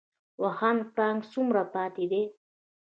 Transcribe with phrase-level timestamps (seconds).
[0.41, 2.23] واخان پړانګ څومره پاتې دي؟